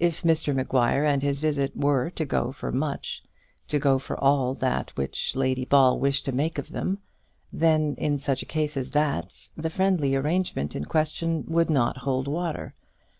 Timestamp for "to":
2.16-2.24, 3.68-3.78, 6.24-6.32